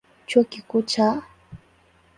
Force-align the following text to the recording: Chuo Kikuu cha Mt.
Chuo 0.27 0.41
Kikuu 0.51 0.81
cha 0.89 1.07
Mt. 1.15 1.23